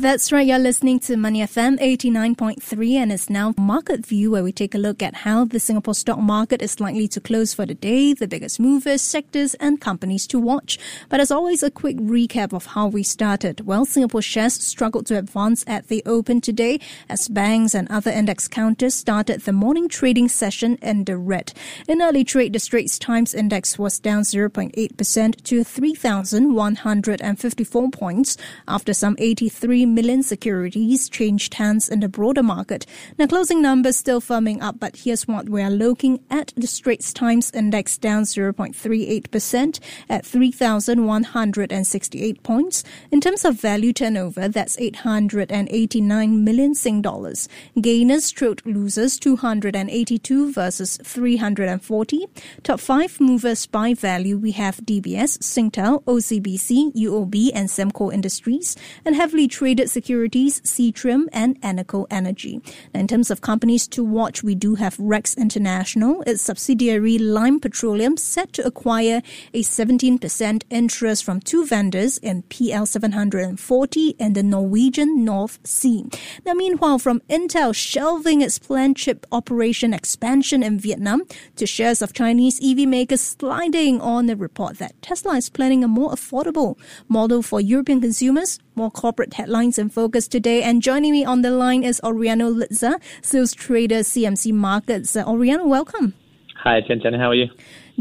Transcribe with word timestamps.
That's 0.00 0.32
right. 0.32 0.46
You're 0.46 0.58
listening 0.58 0.98
to 1.00 1.18
Money 1.18 1.42
FM 1.42 1.78
89.3 1.78 2.94
and 2.94 3.12
it's 3.12 3.28
now 3.28 3.52
Market 3.58 4.06
View 4.06 4.30
where 4.30 4.42
we 4.42 4.50
take 4.50 4.74
a 4.74 4.78
look 4.78 5.02
at 5.02 5.14
how 5.14 5.44
the 5.44 5.60
Singapore 5.60 5.92
stock 5.92 6.18
market 6.18 6.62
is 6.62 6.80
likely 6.80 7.06
to 7.08 7.20
close 7.20 7.52
for 7.52 7.66
the 7.66 7.74
day, 7.74 8.14
the 8.14 8.26
biggest 8.26 8.58
movers, 8.58 9.02
sectors 9.02 9.52
and 9.56 9.78
companies 9.78 10.26
to 10.28 10.38
watch. 10.38 10.78
But 11.10 11.20
as 11.20 11.30
always, 11.30 11.62
a 11.62 11.70
quick 11.70 11.98
recap 11.98 12.54
of 12.54 12.64
how 12.64 12.86
we 12.86 13.02
started. 13.02 13.66
Well, 13.66 13.84
Singapore 13.84 14.22
shares 14.22 14.54
struggled 14.54 15.04
to 15.08 15.18
advance 15.18 15.64
at 15.66 15.88
the 15.88 16.02
open 16.06 16.40
today 16.40 16.80
as 17.10 17.28
banks 17.28 17.74
and 17.74 17.86
other 17.90 18.10
index 18.10 18.48
counters 18.48 18.94
started 18.94 19.42
the 19.42 19.52
morning 19.52 19.86
trading 19.86 20.30
session 20.30 20.78
in 20.80 21.04
the 21.04 21.18
red. 21.18 21.52
In 21.86 22.00
early 22.00 22.24
trade, 22.24 22.54
the 22.54 22.58
Straits 22.58 22.98
Times 22.98 23.34
Index 23.34 23.78
was 23.78 23.98
down 23.98 24.22
0.8% 24.22 25.42
to 25.42 25.62
3,154 25.62 27.90
points 27.90 28.38
after 28.66 28.94
some 28.94 29.14
83 29.18 29.89
million 29.94 30.22
securities 30.22 31.08
changed 31.08 31.54
hands 31.54 31.88
in 31.88 32.00
the 32.00 32.08
broader 32.08 32.42
market. 32.42 32.84
Now, 33.18 33.26
closing 33.26 33.62
numbers 33.62 33.96
still 33.96 34.20
firming 34.20 34.60
up, 34.62 34.80
but 34.80 34.96
here's 34.96 35.28
what 35.28 35.48
we 35.48 35.62
are 35.62 35.70
looking 35.70 36.20
at. 36.30 36.52
The 36.56 36.66
Straits 36.66 37.12
Times 37.12 37.52
Index 37.52 37.96
down 37.98 38.24
0.38% 38.24 39.80
at 40.08 40.26
3,168 40.26 42.42
points. 42.42 42.82
In 43.10 43.20
terms 43.20 43.44
of 43.44 43.60
value 43.60 43.92
turnover, 43.92 44.48
that's 44.48 44.78
889 44.78 46.44
million 46.44 46.74
Sing 46.74 47.02
dollars. 47.02 47.48
Gainers 47.80 48.30
trailed 48.30 48.64
losers 48.66 49.18
282 49.18 50.52
versus 50.52 50.98
340. 51.02 52.26
Top 52.62 52.80
five 52.80 53.20
movers 53.20 53.66
by 53.66 53.94
value, 53.94 54.36
we 54.36 54.52
have 54.52 54.76
DBS, 54.78 55.38
Singtel, 55.38 56.02
OCBC, 56.04 56.92
UOB, 56.94 57.50
and 57.54 57.68
Sembcorp 57.68 58.12
Industries, 58.12 58.76
and 59.04 59.16
heavily 59.16 59.48
traded 59.48 59.79
traded 59.80 59.90
securities, 59.90 60.60
Seatrium 60.60 61.26
and 61.32 61.58
Eneco 61.62 62.06
Energy. 62.10 62.60
Now, 62.92 63.00
in 63.00 63.08
terms 63.08 63.30
of 63.30 63.40
companies 63.40 63.88
to 63.88 64.04
watch, 64.04 64.42
we 64.42 64.54
do 64.54 64.74
have 64.74 64.98
Rex 64.98 65.34
International, 65.38 66.22
its 66.26 66.42
subsidiary 66.42 67.16
Lime 67.16 67.58
Petroleum, 67.60 68.18
set 68.18 68.52
to 68.54 68.66
acquire 68.66 69.22
a 69.54 69.62
17% 69.62 70.62
interest 70.68 71.24
from 71.24 71.40
two 71.40 71.64
vendors 71.64 72.18
in 72.18 72.42
PL 72.50 72.84
740 72.84 74.16
and 74.20 74.34
the 74.34 74.42
Norwegian 74.42 75.24
North 75.24 75.58
Sea. 75.64 76.04
Now, 76.44 76.52
meanwhile, 76.52 76.98
from 76.98 77.20
Intel 77.30 77.74
shelving 77.74 78.42
its 78.42 78.58
planned 78.58 78.98
chip 78.98 79.26
operation 79.32 79.94
expansion 79.94 80.62
in 80.62 80.78
Vietnam 80.78 81.22
to 81.56 81.66
shares 81.66 82.02
of 82.02 82.12
Chinese 82.12 82.60
EV 82.62 82.86
makers 82.86 83.22
sliding 83.22 83.98
on 84.02 84.28
a 84.28 84.36
report 84.36 84.76
that 84.76 85.00
Tesla 85.00 85.36
is 85.36 85.48
planning 85.48 85.82
a 85.82 85.88
more 85.88 86.10
affordable 86.10 86.76
model 87.08 87.42
for 87.42 87.62
European 87.62 88.00
consumers 88.00 88.58
more 88.74 88.90
corporate 88.90 89.34
headlines 89.34 89.78
in 89.78 89.88
focus 89.88 90.28
today. 90.28 90.62
And 90.62 90.82
joining 90.82 91.12
me 91.12 91.24
on 91.24 91.42
the 91.42 91.50
line 91.50 91.84
is 91.84 92.00
Oriano 92.02 92.54
Lizza, 92.54 93.00
sales 93.22 93.52
trader, 93.52 94.00
CMC 94.00 94.52
Markets. 94.52 95.16
Uh, 95.16 95.24
Oriano, 95.24 95.66
welcome. 95.66 96.14
Hi, 96.56 96.80
Chen 96.82 97.00
Chen. 97.00 97.14
How 97.14 97.30
are 97.30 97.34
you? 97.34 97.48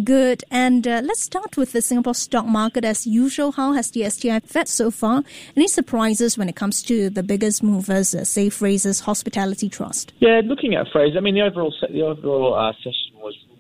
Good. 0.04 0.44
And 0.52 0.88
uh, 0.88 1.02
let's 1.04 1.22
start 1.22 1.58
with 1.58 1.72
the 1.72 1.82
Singapore 1.82 2.14
stock 2.14 2.46
market 2.46 2.86
as 2.86 3.06
usual. 3.08 3.54
How 3.54 3.74
has 3.74 3.92
the 3.92 4.10
STI 4.10 4.40
fared 4.40 4.68
so 4.68 4.92
far? 4.92 5.24
Any 5.56 5.68
surprises 5.68 6.38
when 6.38 6.48
it 6.50 6.56
comes 6.56 6.84
to 6.84 7.10
the 7.10 7.24
biggest 7.24 7.64
movers, 7.64 8.14
uh, 8.16 8.24
say 8.24 8.48
Frasers 8.48 9.02
Hospitality 9.02 9.70
Trust? 9.70 10.14
Yeah, 10.20 10.42
looking 10.44 10.76
at 10.76 10.88
Fraser, 10.92 11.18
I 11.18 11.22
mean 11.22 11.36
the 11.36 11.42
overall 11.42 11.74
the 11.90 12.02
overall 12.02 12.54
uh, 12.54 12.74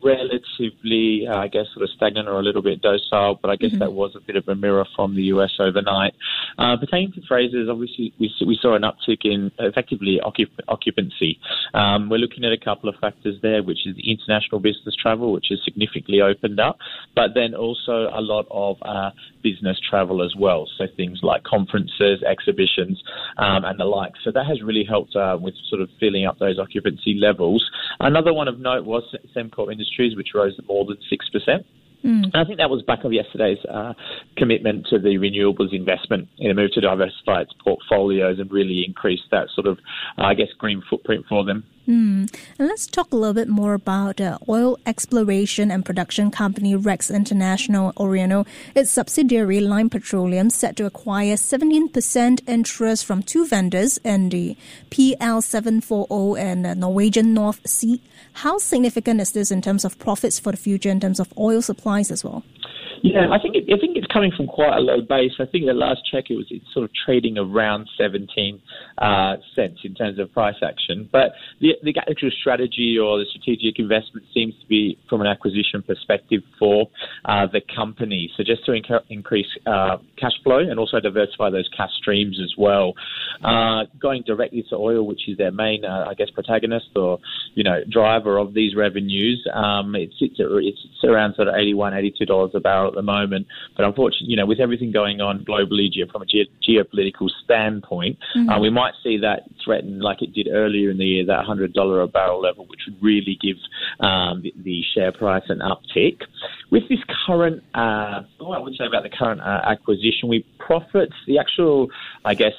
relatively, 0.04 1.28
uh, 1.28 1.38
I 1.38 1.48
guess, 1.48 1.66
sort 1.74 1.84
of 1.84 1.90
stagnant 1.96 2.28
or 2.28 2.40
a 2.40 2.44
little 2.44 2.62
bit 2.62 2.82
docile, 2.82 3.40
but 3.42 3.50
I 3.50 3.56
guess 3.56 3.72
mm-hmm. 3.72 3.80
that 3.80 3.94
was 3.94 4.16
a 4.16 4.22
bit 4.22 4.36
of 4.36 4.48
a 4.48 4.56
mirror 4.56 4.86
from 4.96 5.16
the 5.16 5.24
US 5.34 5.52
overnight. 5.60 6.14
Uh, 6.58 6.78
pertaining 6.78 7.12
to 7.14 7.22
Frasers, 7.22 7.70
obviously, 7.70 8.14
we, 8.20 8.32
we 8.46 8.58
saw 8.62 8.76
an 8.76 8.84
uptick 8.84 9.20
in 9.24 9.52
effectively 9.60 10.20
occup- 10.24 10.60
occupancy. 10.68 11.40
Um, 11.74 12.10
we're 12.10 12.18
looking 12.18 12.44
at 12.46 12.52
a 12.52 12.58
couple 12.58 12.90
of 12.90 12.96
factors 13.02 13.36
there, 13.42 13.64
which 13.64 13.86
is 13.86 13.96
the 13.96 14.12
international 14.12 14.60
business 14.60 14.96
travel, 14.96 15.32
which 15.32 15.48
has 15.50 15.60
significantly 15.64 16.22
opened 16.22 16.60
up, 16.60 16.78
but 17.16 17.32
then 17.36 17.54
also 17.54 18.10
a 18.14 18.22
lot 18.22 18.46
of 18.52 18.78
uh, 18.82 19.12
business 19.44 19.80
travel 19.90 20.24
as 20.24 20.34
well. 20.38 20.68
So 20.78 20.86
things 20.96 21.20
like 21.24 21.44
conferences, 21.44 22.24
exhibitions, 22.24 23.02
um, 23.38 23.66
and 23.66 23.80
the 23.80 23.86
like. 23.86 24.14
So 24.24 24.32
that 24.32 24.46
has 24.46 24.62
really 24.62 24.86
helped 24.88 25.16
uh, 25.16 25.38
with 25.40 25.56
sort 25.70 25.82
of 25.82 25.90
filling 26.00 26.26
up 26.26 26.40
those 26.40 26.60
occupancy 26.60 27.16
levels. 27.20 27.64
Another 28.00 28.34
one 28.34 28.48
of 28.48 28.60
note 28.60 28.86
was 28.86 29.04
Sembcorp 29.36 29.72
Industries, 29.72 30.16
which 30.16 30.30
rose 30.34 30.58
more 30.68 30.86
than 30.86 30.98
6%. 31.12 31.64
Mm. 32.04 32.32
I 32.34 32.46
think 32.46 32.60
that 32.60 32.70
was 32.70 32.82
back 32.84 33.04
of 33.04 33.12
yesterday's 33.12 33.64
uh, 33.66 33.94
commitment 34.38 34.88
to 34.90 35.00
the 35.00 35.18
renewables 35.18 35.74
investment 35.74 36.30
in 36.38 36.50
a 36.50 36.54
move 36.54 36.72
to 36.74 36.82
diversify 36.82 37.42
its 37.42 37.54
portfolios 37.64 38.40
and 38.40 38.50
really 38.52 38.84
increase 38.86 39.22
that 39.32 39.48
sort 39.54 39.68
of, 39.68 39.80
uh, 40.18 40.24
I 40.24 40.34
guess, 40.34 40.48
green 40.58 40.82
footprint 40.90 41.26
for 41.28 41.44
them. 41.44 41.64
Mm. 41.90 42.32
And 42.60 42.68
let's 42.68 42.86
talk 42.86 43.12
a 43.12 43.16
little 43.16 43.34
bit 43.34 43.48
more 43.48 43.74
about 43.74 44.22
uh, 44.22 44.38
oil 44.48 44.78
exploration 44.86 45.72
and 45.72 45.84
production 45.84 46.30
company 46.30 46.76
Rex 46.76 47.10
International 47.10 47.94
Oriano. 47.94 48.46
Its 48.76 48.92
subsidiary 48.92 49.60
Lime 49.60 49.90
Petroleum 49.90 50.52
set 50.52 50.76
to 50.76 50.86
acquire 50.86 51.34
17% 51.34 52.42
interest 52.48 53.06
from 53.06 53.24
two 53.24 53.48
vendors 53.48 53.98
in 54.04 54.30
the 54.30 54.56
PL740 54.92 56.40
and 56.40 56.68
uh, 56.68 56.74
Norwegian 56.76 57.34
North 57.34 57.68
Sea. 57.68 58.00
How 58.34 58.60
significant 58.60 59.20
is 59.20 59.32
this 59.32 59.50
in 59.50 59.62
terms 59.62 59.84
of 59.84 59.98
profits 59.98 60.38
for 60.38 60.52
the 60.52 60.58
future, 60.58 60.92
in 60.92 61.00
terms 61.00 61.20
of 61.20 61.34
oil 61.40 61.62
supplies 61.90 62.12
as 62.12 62.24
well? 62.24 62.44
Yeah, 63.02 63.30
I 63.32 63.40
think 63.42 63.56
it, 63.56 63.64
I 63.72 63.80
think 63.80 63.96
it's 63.96 64.08
coming 64.12 64.32
from 64.36 64.48
quite 64.48 64.76
a 64.76 64.82
low 64.82 65.02
base. 65.02 65.34
I 65.40 65.46
think 65.46 65.66
the 65.66 65.74
last 65.74 66.02
check 66.12 66.26
it 66.30 66.36
was 66.36 66.48
it's 66.50 66.66
sort 66.74 66.84
of 66.84 66.92
trading 67.06 67.38
around 67.38 67.88
17 67.98 68.62
uh, 68.98 69.36
cents 69.56 69.80
in 69.84 69.96
terms 69.96 70.20
of 70.20 70.32
price 70.34 70.60
action. 70.64 71.08
But 71.12 71.32
the, 71.62 71.76
the 71.84 71.94
actual 71.98 72.32
strategy 72.40 72.98
or 73.02 73.18
the 73.20 73.26
strategic 73.30 73.80
investment 73.80 74.26
seems 74.34 74.54
to 74.62 74.68
be 74.68 74.98
from 75.10 75.22
an 75.22 75.28
acquisition 75.28 75.82
perspective 75.82 76.42
for 76.58 76.88
uh, 77.26 77.48
the 77.52 77.62
company. 77.74 78.32
So 78.36 78.44
just 78.44 78.66
to 78.66 78.72
inc- 78.72 79.04
increase 79.10 79.48
uh, 79.66 79.98
cash 80.18 80.36
flow 80.44 80.60
and 80.60 80.80
also 80.80 81.00
diversify 81.00 81.50
those 81.50 81.70
cash 81.76 81.92
streams 82.02 82.40
as 82.44 82.54
well. 82.58 82.94
Uh, 83.44 83.86
going 84.02 84.24
directly 84.24 84.66
to 84.70 84.76
oil, 84.76 85.06
which 85.06 85.28
is 85.28 85.38
their 85.38 85.52
main, 85.52 85.86
uh, 85.86 86.06
I 86.10 86.14
guess, 86.16 86.30
protagonist 86.32 86.90
or 86.96 87.20
you 87.56 87.64
know 87.64 87.80
driver 87.90 88.38
of 88.38 88.54
these 88.54 88.76
revenues, 88.76 89.46
um, 89.54 89.96
it 89.96 90.12
sits 90.20 90.40
at, 90.40 90.48
it's 90.50 90.80
around 91.04 91.36
sort 91.36 91.48
of 91.48 91.56
81, 91.56 91.94
82 91.94 92.26
dollars 92.26 92.52
a 92.54 92.60
barrel 92.60 92.89
at 92.90 92.96
the 92.96 93.02
moment. 93.02 93.48
But 93.76 93.86
unfortunately, 93.86 94.28
you 94.30 94.38
know, 94.38 94.46
with 94.46 94.60
everything 94.60 94.92
going 94.92 95.22
on 95.22 95.46
globally 95.46 95.90
from 96.12 96.22
a 96.22 96.26
ge- 96.26 96.50
geopolitical 96.68 97.30
standpoint, 97.44 98.18
mm-hmm. 98.36 98.50
uh, 98.50 98.60
we 98.60 98.70
might 98.70 98.94
see 99.04 99.18
that 99.20 99.44
threatened 99.64 100.02
like 100.02 100.22
it 100.22 100.34
did 100.34 100.48
earlier 100.52 100.92
in 100.92 100.98
the 100.98 101.06
year, 101.06 101.26
that 101.26 101.46
$100 101.46 102.04
a 102.04 102.08
barrel 102.08 102.42
level, 102.42 102.66
which 102.68 102.82
would 102.88 103.02
really 103.02 103.38
give 103.42 103.58
um, 104.06 104.42
the, 104.42 104.54
the, 104.64 104.82
share 104.94 105.12
price 105.12 105.44
an 105.50 105.60
uptick. 105.60 106.22
With 106.72 106.84
this 106.90 107.00
current, 107.26 107.64
uh, 107.74 108.24
what 108.40 108.58
I 108.58 108.62
would 108.62 108.76
say 108.76 108.86
about 108.86 109.04
the 109.04 109.10
current 109.10 109.42
uh, 109.42 109.62
acquisition, 109.66 110.30
we 110.30 110.46
profits, 110.58 111.14
the 111.28 111.38
actual, 111.38 111.88
I 112.26 112.34
guess, 112.34 112.54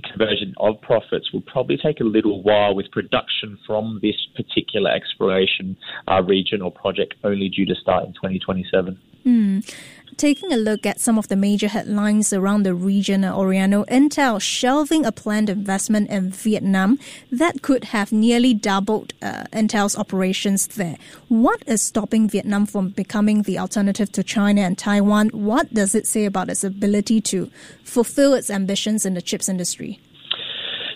conversion 0.00 0.54
of 0.58 0.80
profits 0.80 1.32
will 1.32 1.42
probably 1.42 1.76
take 1.76 2.00
a 2.00 2.04
little 2.04 2.42
while 2.42 2.74
with 2.74 2.90
production 2.90 3.58
from 3.66 3.98
this 4.02 4.16
particular 4.34 4.90
exploration 4.90 5.76
uh, 6.08 6.22
region 6.22 6.62
or 6.62 6.70
project 6.70 7.14
only 7.24 7.48
due 7.48 7.66
to 7.66 7.74
start 7.74 8.04
in 8.04 8.12
2027. 8.14 8.98
Mm. 9.24 9.74
Taking 10.16 10.52
a 10.52 10.56
look 10.56 10.84
at 10.84 11.00
some 11.00 11.18
of 11.18 11.28
the 11.28 11.36
major 11.36 11.68
headlines 11.68 12.32
around 12.32 12.64
the 12.64 12.74
region, 12.74 13.22
Oriano, 13.22 13.86
Intel 13.88 14.40
shelving 14.40 15.06
a 15.06 15.10
planned 15.10 15.48
investment 15.48 16.10
in 16.10 16.30
Vietnam 16.30 16.98
that 17.30 17.62
could 17.62 17.84
have 17.84 18.12
nearly 18.12 18.52
doubled 18.52 19.14
uh, 19.22 19.44
Intel's 19.52 19.96
operations 19.96 20.66
there. 20.68 20.96
What 21.28 21.62
is 21.66 21.82
stopping 21.82 22.28
Vietnam 22.28 22.66
from 22.66 22.90
becoming 22.90 23.42
the 23.42 23.58
alternative 23.58 24.12
to 24.12 24.22
China 24.22 24.60
and 24.60 24.76
Taiwan? 24.76 25.30
What 25.30 25.72
does 25.72 25.94
it 25.94 26.06
say 26.06 26.26
about 26.26 26.50
its 26.50 26.62
ability 26.62 27.20
to 27.22 27.50
fulfill 27.82 28.34
its 28.34 28.50
ambitions 28.50 29.06
in 29.06 29.14
the 29.14 29.22
chips 29.22 29.48
industry? 29.48 29.98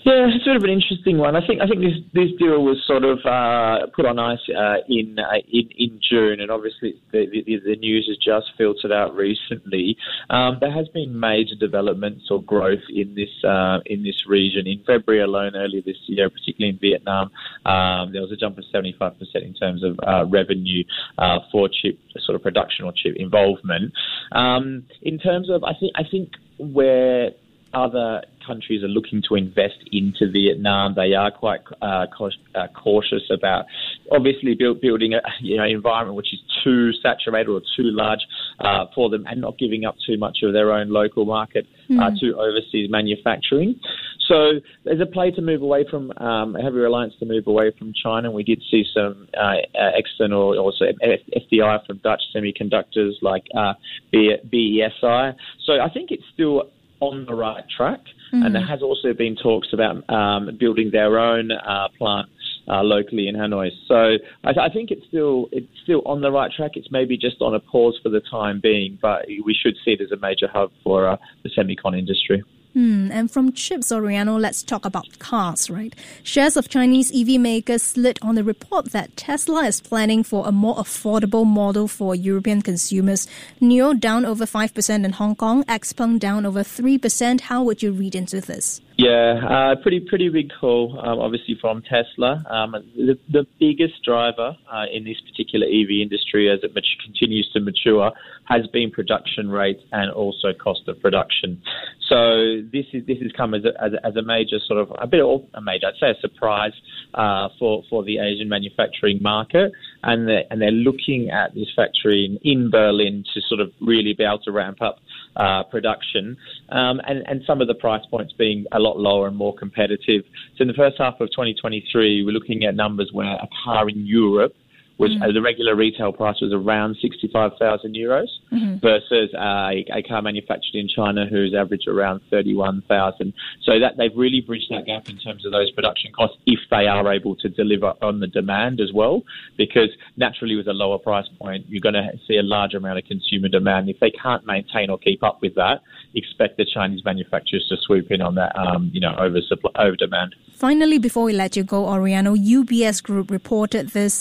Yeah, 0.06 0.28
it's 0.30 0.44
sort 0.44 0.54
of 0.54 0.62
an 0.62 0.70
interesting 0.70 1.18
one. 1.18 1.34
I 1.34 1.44
think 1.44 1.60
I 1.60 1.66
think 1.66 1.80
this 1.80 1.98
this 2.14 2.30
deal 2.38 2.62
was 2.62 2.78
sort 2.86 3.02
of 3.02 3.18
uh, 3.26 3.90
put 3.92 4.06
on 4.06 4.20
ice 4.20 4.38
uh, 4.56 4.76
in, 4.88 5.18
uh, 5.18 5.42
in 5.50 5.68
in 5.76 5.98
June, 5.98 6.38
and 6.38 6.48
obviously 6.48 6.94
the, 7.10 7.26
the, 7.26 7.58
the 7.66 7.74
news 7.74 8.06
has 8.06 8.16
just 8.16 8.56
filtered 8.56 8.92
out 8.92 9.16
recently. 9.16 9.96
Um, 10.30 10.58
there 10.60 10.70
has 10.70 10.86
been 10.94 11.18
major 11.18 11.56
developments 11.58 12.30
or 12.30 12.40
growth 12.40 12.86
in 12.88 13.16
this 13.16 13.34
uh, 13.42 13.80
in 13.86 14.04
this 14.04 14.22
region. 14.28 14.68
In 14.68 14.78
February 14.86 15.24
alone, 15.24 15.56
earlier 15.56 15.82
this 15.84 15.98
year, 16.06 16.30
particularly 16.30 16.74
in 16.74 16.78
Vietnam, 16.78 17.32
um, 17.66 18.12
there 18.12 18.22
was 18.22 18.30
a 18.30 18.36
jump 18.36 18.58
of 18.58 18.64
seventy 18.70 18.94
five 18.96 19.18
percent 19.18 19.42
in 19.42 19.54
terms 19.54 19.82
of 19.82 19.98
uh, 20.06 20.24
revenue 20.26 20.84
uh, 21.18 21.40
for 21.50 21.68
chip 21.68 21.98
sort 22.20 22.36
of 22.36 22.44
production 22.44 22.84
or 22.84 22.92
chip 22.94 23.16
involvement. 23.16 23.92
Um, 24.30 24.84
in 25.02 25.18
terms 25.18 25.50
of, 25.50 25.64
I 25.64 25.72
think 25.74 25.90
I 25.96 26.04
think 26.08 26.30
where 26.58 27.32
other 27.76 28.22
countries 28.46 28.82
are 28.82 28.88
looking 28.88 29.22
to 29.28 29.34
invest 29.34 29.76
into 29.92 30.30
Vietnam. 30.30 30.94
They 30.94 31.12
are 31.12 31.30
quite 31.30 31.60
uh, 31.82 32.06
uh, 32.54 32.66
cautious 32.74 33.22
about 33.30 33.66
obviously 34.10 34.54
build, 34.54 34.80
building 34.80 35.12
a 35.12 35.20
you 35.40 35.58
know 35.58 35.64
environment 35.64 36.16
which 36.16 36.32
is 36.32 36.40
too 36.64 36.92
saturated 37.02 37.50
or 37.50 37.60
too 37.76 37.90
large 37.92 38.20
uh, 38.60 38.86
for 38.94 39.10
them, 39.10 39.24
and 39.28 39.42
not 39.42 39.58
giving 39.58 39.84
up 39.84 39.96
too 40.06 40.16
much 40.16 40.38
of 40.42 40.54
their 40.54 40.72
own 40.72 40.88
local 40.88 41.26
market 41.26 41.66
mm. 41.90 42.18
to 42.18 42.34
overseas 42.38 42.88
manufacturing. 42.90 43.78
So 44.26 44.60
there's 44.84 45.00
a 45.00 45.06
play 45.06 45.30
to 45.32 45.42
move 45.42 45.62
away 45.62 45.84
from 45.88 46.10
um, 46.16 46.56
a 46.56 46.62
heavy 46.62 46.78
reliance 46.78 47.14
to 47.20 47.26
move 47.26 47.46
away 47.46 47.72
from 47.78 47.92
China. 48.02 48.30
We 48.30 48.42
did 48.42 48.62
see 48.70 48.84
some 48.92 49.28
uh, 49.38 49.56
uh 49.78 49.90
external 49.94 50.58
also 50.58 50.86
FDI 51.02 51.86
from 51.86 51.98
Dutch 51.98 52.22
semiconductors 52.34 53.12
like 53.22 53.44
uh, 53.56 53.74
BESI. 54.12 55.34
So 55.64 55.80
I 55.80 55.90
think 55.92 56.10
it's 56.10 56.24
still 56.32 56.70
on 57.06 57.26
the 57.26 57.34
right 57.34 57.64
track. 57.76 58.00
Mm-hmm. 58.32 58.42
And 58.42 58.54
there 58.54 58.66
has 58.66 58.82
also 58.82 59.12
been 59.12 59.36
talks 59.36 59.68
about 59.72 60.08
um, 60.10 60.56
building 60.58 60.90
their 60.92 61.18
own 61.18 61.50
uh, 61.52 61.88
plant 61.96 62.28
uh, 62.68 62.82
locally 62.82 63.28
in 63.28 63.36
Hanoi. 63.36 63.70
So 63.86 64.16
I, 64.44 64.66
I, 64.66 64.68
think 64.72 64.90
it's 64.90 65.06
still 65.06 65.48
it's 65.52 65.68
still 65.84 66.02
on 66.04 66.20
the 66.20 66.30
right 66.30 66.50
track. 66.50 66.72
It's 66.74 66.88
maybe 66.90 67.16
just 67.16 67.40
on 67.40 67.54
a 67.54 67.60
pause 67.60 67.98
for 68.02 68.08
the 68.08 68.20
time 68.28 68.60
being, 68.60 68.98
but 69.00 69.26
we 69.28 69.54
should 69.54 69.74
see 69.84 69.92
it 69.92 70.00
as 70.00 70.10
a 70.10 70.16
major 70.16 70.48
hub 70.52 70.72
for 70.82 71.08
uh, 71.08 71.16
the 71.44 71.50
semicon 71.50 71.96
industry. 71.96 72.42
Hmm, 72.76 73.10
and 73.10 73.30
from 73.30 73.52
chips, 73.52 73.90
Oriano, 73.90 74.38
let's 74.38 74.62
talk 74.62 74.84
about 74.84 75.18
cars, 75.18 75.70
right? 75.70 75.94
Shares 76.22 76.58
of 76.58 76.68
Chinese 76.68 77.10
EV 77.10 77.40
makers 77.40 77.82
slid 77.82 78.18
on 78.20 78.34
the 78.34 78.44
report 78.44 78.92
that 78.92 79.16
Tesla 79.16 79.64
is 79.64 79.80
planning 79.80 80.22
for 80.22 80.46
a 80.46 80.52
more 80.52 80.76
affordable 80.76 81.46
model 81.46 81.88
for 81.88 82.14
European 82.14 82.60
consumers. 82.60 83.26
NIO 83.62 83.98
down 83.98 84.26
over 84.26 84.44
5% 84.44 85.06
in 85.06 85.12
Hong 85.12 85.34
Kong, 85.36 85.64
Xpeng 85.64 86.18
down 86.18 86.44
over 86.44 86.62
3%. 86.62 87.40
How 87.40 87.62
would 87.62 87.82
you 87.82 87.92
read 87.92 88.14
into 88.14 88.42
this? 88.42 88.82
Yeah, 88.98 89.40
uh, 89.46 89.82
pretty 89.82 90.00
pretty 90.00 90.30
big 90.30 90.50
call, 90.58 90.98
um, 90.98 91.18
obviously 91.18 91.58
from 91.60 91.82
Tesla. 91.82 92.42
Um, 92.48 92.72
the, 92.96 93.18
the 93.30 93.46
biggest 93.60 94.02
driver 94.02 94.56
uh, 94.72 94.84
in 94.90 95.04
this 95.04 95.18
particular 95.20 95.66
EV 95.66 96.00
industry, 96.00 96.50
as 96.50 96.60
it 96.62 96.74
mat- 96.74 96.84
continues 97.04 97.46
to 97.52 97.60
mature, 97.60 98.10
has 98.44 98.66
been 98.72 98.90
production 98.90 99.50
rate 99.50 99.80
and 99.92 100.10
also 100.10 100.48
cost 100.54 100.88
of 100.88 100.98
production. 101.02 101.60
So 102.08 102.62
this 102.72 102.86
is 102.94 103.06
this 103.06 103.18
has 103.20 103.32
come 103.36 103.52
as 103.52 103.64
a, 103.66 103.84
as 103.84 103.92
a, 103.92 104.06
as 104.06 104.16
a 104.16 104.22
major 104.22 104.56
sort 104.66 104.80
of 104.80 104.90
a 104.98 105.06
bit 105.06 105.20
of 105.20 105.42
a 105.52 105.60
major, 105.60 105.88
I'd 105.88 106.00
say 106.00 106.10
a 106.16 106.20
surprise 106.22 106.72
uh, 107.12 107.48
for 107.58 107.82
for 107.90 108.02
the 108.02 108.16
Asian 108.16 108.48
manufacturing 108.48 109.18
market, 109.20 109.72
and 110.02 110.28
they're, 110.28 110.44
and 110.50 110.60
they're 110.60 110.70
looking 110.70 111.30
at 111.30 111.54
this 111.54 111.68
factory 111.74 112.24
in, 112.24 112.50
in 112.50 112.70
Berlin 112.70 113.24
to 113.34 113.40
sort 113.48 113.60
of 113.60 113.70
really 113.80 114.12
be 114.12 114.24
able 114.24 114.38
to 114.40 114.52
ramp 114.52 114.80
up 114.80 114.98
uh, 115.36 115.62
production, 115.64 116.36
um, 116.70 117.00
and, 117.06 117.22
and 117.26 117.42
some 117.46 117.60
of 117.60 117.68
the 117.68 117.74
price 117.74 118.04
points 118.10 118.32
being 118.32 118.64
a 118.72 118.78
lot 118.78 118.98
lower 118.98 119.28
and 119.28 119.36
more 119.36 119.54
competitive. 119.54 120.22
So 120.56 120.62
in 120.62 120.68
the 120.68 120.74
first 120.74 120.96
half 120.98 121.20
of 121.20 121.30
2023, 121.30 122.24
we're 122.24 122.32
looking 122.32 122.64
at 122.64 122.74
numbers 122.74 123.10
where 123.12 123.34
a 123.34 123.48
car 123.64 123.88
in 123.88 124.06
Europe 124.06 124.54
was 124.98 125.10
mm. 125.10 125.22
uh, 125.22 125.32
the 125.32 125.42
regular 125.42 125.74
retail 125.74 126.12
price 126.12 126.40
was 126.40 126.52
around 126.52 126.96
65,000 127.00 127.94
euros 127.94 128.28
mm-hmm. 128.50 128.76
versus 128.78 129.32
uh, 129.34 129.70
a 129.94 130.02
car 130.02 130.22
manufactured 130.22 130.74
in 130.74 130.88
China 130.88 131.26
who's 131.26 131.54
average 131.54 131.86
around 131.86 132.20
31,000. 132.30 133.32
So 133.62 133.78
that 133.78 133.96
they've 133.96 134.16
really 134.16 134.40
bridged 134.40 134.70
that 134.70 134.86
gap 134.86 135.08
in 135.08 135.18
terms 135.18 135.44
of 135.44 135.52
those 135.52 135.70
production 135.72 136.12
costs 136.12 136.38
if 136.46 136.60
they 136.70 136.86
are 136.86 137.12
able 137.12 137.36
to 137.36 137.48
deliver 137.48 137.94
on 138.00 138.20
the 138.20 138.26
demand 138.26 138.80
as 138.80 138.92
well, 138.92 139.22
because 139.56 139.90
naturally 140.16 140.56
with 140.56 140.68
a 140.68 140.72
lower 140.72 140.98
price 140.98 141.28
point, 141.38 141.66
you're 141.68 141.80
going 141.80 141.94
to 141.94 142.12
see 142.26 142.36
a 142.36 142.42
large 142.42 142.74
amount 142.74 142.98
of 142.98 143.04
consumer 143.04 143.48
demand. 143.48 143.88
If 143.88 144.00
they 144.00 144.10
can't 144.10 144.46
maintain 144.46 144.90
or 144.90 144.98
keep 144.98 145.22
up 145.22 145.42
with 145.42 145.54
that, 145.56 145.82
expect 146.14 146.56
the 146.56 146.64
Chinese 146.64 147.04
manufacturers 147.04 147.66
to 147.68 147.76
swoop 147.82 148.10
in 148.10 148.22
on 148.22 148.34
that, 148.36 148.56
um, 148.56 148.90
you 148.92 149.00
know, 149.00 149.14
over 149.18 149.40
supply, 149.42 149.70
over 149.78 149.96
demand. 149.96 150.34
Finally, 150.52 150.98
before 150.98 151.24
we 151.24 151.34
let 151.34 151.54
you 151.54 151.62
go, 151.62 151.84
Oriano, 151.84 152.34
UBS 152.34 153.02
Group 153.02 153.30
reported 153.30 153.90
this 153.90 154.14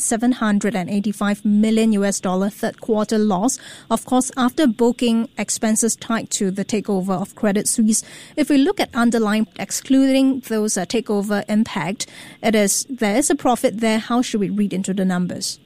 785 0.66 1.46
million 1.46 1.92
US 1.94 2.20
dollar 2.20 2.50
third 2.50 2.82
quarter 2.82 3.20
loss. 3.20 3.60
Of 3.92 4.06
course, 4.06 4.32
after 4.36 4.66
booking 4.66 5.30
expenses 5.38 5.96
tied 5.96 6.32
to 6.32 6.50
the 6.50 6.66
takeover 6.66 7.22
of 7.22 7.36
Credit 7.36 7.68
Suisse, 7.68 8.04
if 8.36 8.50
we 8.50 8.58
look 8.58 8.80
at 8.80 8.90
underlying, 8.96 9.48
excluding 9.60 10.40
those 10.42 10.76
uh, 10.76 10.86
takeover 10.86 11.46
impact, 11.48 12.08
it 12.42 12.56
is 12.56 12.86
there 12.90 13.16
is 13.16 13.30
a 13.30 13.36
profit 13.36 13.80
there. 13.80 14.00
How 14.00 14.24
should 14.24 14.40
we 14.40 14.50
read 14.50 14.74
into 14.74 14.94
the 14.94 15.06
numbers? 15.06 15.60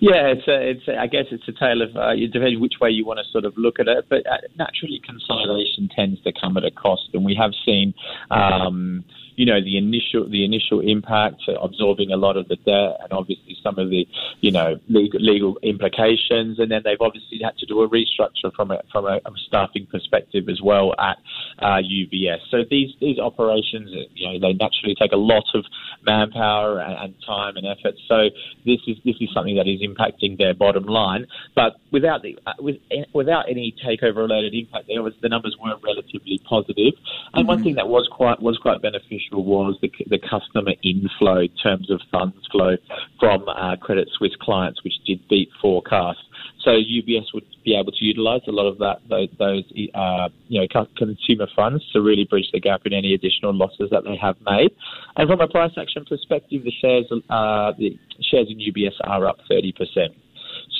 Yeah, 0.00 0.28
it's 0.28 0.46
a, 0.46 0.70
it's 0.70 0.86
a, 0.86 0.96
I 0.96 1.08
guess 1.08 1.26
it's 1.32 1.48
a 1.48 1.52
tale 1.52 1.82
of 1.82 1.96
uh, 1.96 2.14
depending 2.14 2.60
which 2.60 2.74
way 2.80 2.90
you 2.90 3.04
want 3.04 3.18
to 3.18 3.24
sort 3.32 3.44
of 3.44 3.58
look 3.58 3.80
at 3.80 3.88
it. 3.88 4.06
But 4.08 4.24
uh, 4.24 4.36
naturally, 4.56 5.02
consolidation 5.04 5.88
tends 5.88 6.22
to 6.22 6.32
come 6.40 6.56
at 6.56 6.64
a 6.64 6.70
cost, 6.70 7.10
and 7.12 7.24
we 7.24 7.34
have 7.34 7.50
seen. 7.66 7.94
Um, 8.30 9.04
you 9.38 9.46
know 9.46 9.62
the 9.62 9.78
initial 9.78 10.28
the 10.28 10.44
initial 10.44 10.80
impact, 10.80 11.42
absorbing 11.62 12.10
a 12.10 12.16
lot 12.16 12.36
of 12.36 12.48
the 12.48 12.56
debt, 12.56 12.98
and 13.00 13.12
obviously 13.12 13.56
some 13.62 13.78
of 13.78 13.88
the 13.88 14.04
you 14.40 14.50
know 14.50 14.74
legal, 14.88 15.20
legal 15.20 15.58
implications, 15.62 16.58
and 16.58 16.72
then 16.72 16.82
they've 16.84 17.00
obviously 17.00 17.38
had 17.42 17.56
to 17.58 17.64
do 17.64 17.80
a 17.80 17.88
restructure 17.88 18.52
from 18.56 18.72
a 18.72 18.82
from 18.90 19.06
a, 19.06 19.20
staffing 19.46 19.86
perspective 19.86 20.48
as 20.48 20.60
well 20.60 20.92
at 20.98 21.18
uh, 21.60 21.78
UBS. 21.78 22.40
So 22.50 22.64
these 22.68 22.90
these 23.00 23.20
operations, 23.20 23.90
you 24.14 24.26
know, 24.26 24.40
they 24.40 24.54
naturally 24.54 24.96
take 24.98 25.12
a 25.12 25.16
lot 25.16 25.44
of 25.54 25.64
manpower 26.04 26.80
and, 26.80 26.94
and 26.98 27.14
time 27.24 27.56
and 27.56 27.64
effort. 27.64 27.94
So 28.08 28.30
this 28.66 28.80
is 28.88 28.96
this 29.04 29.14
is 29.20 29.28
something 29.32 29.54
that 29.54 29.68
is 29.68 29.80
impacting 29.82 30.36
their 30.36 30.52
bottom 30.52 30.84
line. 30.84 31.26
But 31.54 31.76
without 31.92 32.22
the 32.22 32.36
uh, 32.44 32.54
with, 32.58 32.78
without 33.14 33.48
any 33.48 33.72
takeover 33.86 34.16
related 34.16 34.52
impact, 34.52 34.88
there 34.88 35.00
was 35.00 35.14
the 35.22 35.28
numbers 35.28 35.56
were 35.62 35.76
relatively 35.84 36.40
positive. 36.44 36.94
And 37.34 37.42
mm-hmm. 37.42 37.46
one 37.46 37.62
thing 37.62 37.76
that 37.76 37.88
was 37.88 38.08
quite 38.10 38.42
was 38.42 38.58
quite 38.58 38.82
beneficial 38.82 39.27
was 39.32 39.76
the, 39.80 39.90
the 40.06 40.18
customer 40.18 40.72
inflow 40.82 41.40
in 41.40 41.54
terms 41.62 41.90
of 41.90 42.00
funds 42.10 42.36
flow 42.50 42.76
from 43.18 43.48
uh, 43.48 43.76
Credit 43.76 44.08
Suisse 44.16 44.36
clients, 44.40 44.82
which 44.84 44.94
did 45.06 45.26
beat 45.28 45.48
forecast. 45.60 46.18
So 46.62 46.70
UBS 46.70 47.32
would 47.34 47.44
be 47.64 47.76
able 47.76 47.92
to 47.92 48.04
utilise 48.04 48.42
a 48.46 48.52
lot 48.52 48.66
of 48.66 48.78
that 48.78 49.00
those, 49.08 49.28
those 49.38 49.64
uh, 49.94 50.28
you 50.48 50.60
know 50.60 50.86
consumer 50.96 51.46
funds 51.54 51.84
to 51.92 52.00
really 52.00 52.24
bridge 52.24 52.48
the 52.52 52.60
gap 52.60 52.82
in 52.84 52.92
any 52.92 53.14
additional 53.14 53.54
losses 53.54 53.90
that 53.90 54.04
they 54.04 54.16
have 54.16 54.36
made. 54.44 54.70
And 55.16 55.28
from 55.28 55.40
a 55.40 55.48
price 55.48 55.72
action 55.78 56.04
perspective, 56.04 56.64
the 56.64 56.72
shares 56.80 57.06
uh, 57.30 57.72
the 57.78 57.98
shares 58.20 58.48
in 58.50 58.58
UBS 58.58 58.94
are 59.04 59.26
up 59.26 59.38
thirty 59.48 59.72
percent. 59.72 60.14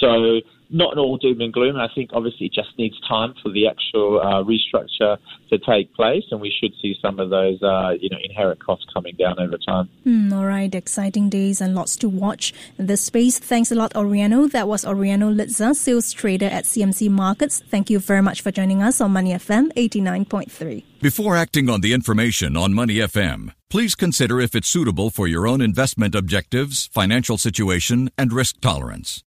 So 0.00 0.40
not 0.70 0.92
an 0.92 0.98
all 0.98 1.16
doom 1.16 1.40
and 1.40 1.52
gloom. 1.52 1.76
I 1.76 1.88
think 1.94 2.10
obviously 2.12 2.46
it 2.46 2.52
just 2.52 2.76
needs 2.78 2.98
time 3.08 3.34
for 3.42 3.50
the 3.50 3.66
actual 3.66 4.20
uh, 4.20 4.42
restructure 4.44 5.16
to 5.50 5.58
take 5.58 5.92
place, 5.94 6.24
and 6.30 6.40
we 6.40 6.52
should 6.60 6.72
see 6.80 6.96
some 7.00 7.18
of 7.18 7.30
those, 7.30 7.62
uh, 7.62 7.94
you 8.00 8.10
know, 8.10 8.18
inherent 8.22 8.62
costs 8.62 8.86
coming 8.92 9.14
down 9.16 9.38
over 9.38 9.56
time. 9.56 9.88
Mm, 10.06 10.32
all 10.36 10.44
right, 10.44 10.74
exciting 10.74 11.28
days 11.28 11.60
and 11.60 11.74
lots 11.74 11.96
to 11.96 12.08
watch 12.08 12.52
in 12.78 12.86
this 12.86 13.02
space. 13.02 13.38
Thanks 13.38 13.72
a 13.72 13.74
lot, 13.74 13.94
Oriano. 13.94 14.50
That 14.50 14.68
was 14.68 14.84
Oriano 14.84 15.34
Lizza, 15.34 15.74
sales 15.74 16.12
trader 16.12 16.46
at 16.46 16.64
CMC 16.64 17.10
Markets. 17.10 17.62
Thank 17.68 17.90
you 17.90 17.98
very 17.98 18.22
much 18.22 18.42
for 18.42 18.50
joining 18.50 18.82
us 18.82 19.00
on 19.00 19.12
Money 19.12 19.32
FM 19.32 19.72
89.3. 19.72 20.84
Before 21.00 21.36
acting 21.36 21.70
on 21.70 21.80
the 21.80 21.92
information 21.92 22.56
on 22.56 22.74
Money 22.74 22.96
FM, 22.96 23.52
please 23.70 23.94
consider 23.94 24.40
if 24.40 24.54
it's 24.54 24.68
suitable 24.68 25.10
for 25.10 25.28
your 25.28 25.46
own 25.46 25.60
investment 25.60 26.14
objectives, 26.14 26.88
financial 26.88 27.38
situation, 27.38 28.10
and 28.18 28.32
risk 28.32 28.60
tolerance. 28.60 29.16